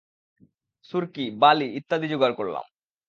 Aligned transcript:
সুরকি, 0.85 1.25
বালি 1.41 1.67
ইত্যাদি 1.79 2.07
জোগাড় 2.07 2.35
করলাম। 2.35 2.65